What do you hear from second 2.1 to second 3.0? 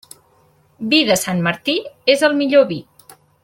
és el millor vi.